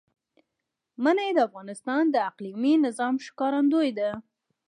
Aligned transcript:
منی 1.03 1.29
د 1.35 1.39
افغانستان 1.47 2.03
د 2.09 2.15
اقلیمي 2.29 2.73
نظام 2.85 3.15
ښکارندوی 3.25 3.89
ده. 3.99 4.09